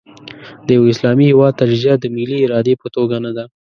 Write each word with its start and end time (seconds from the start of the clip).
د 0.65 0.67
یوه 0.77 0.87
اسلامي 0.93 1.25
هېواد 1.31 1.57
تجزیه 1.61 1.95
د 1.99 2.05
ملي 2.15 2.37
ارادې 2.41 2.73
په 2.81 2.87
توګه 2.95 3.15
نه 3.25 3.31
ده. 3.35 3.45